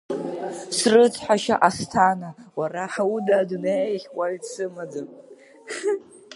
Срыцҳашьа 0.77 1.55
Асҭана, 1.67 2.29
уара 2.57 2.83
уда 3.13 3.35
адунеиахь 3.41 4.07
уаҩ 4.17 4.35
дсымаӡам. 4.41 5.07